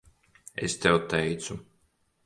Es 0.69 0.77
tev 0.85 0.97
teicu. 1.13 1.63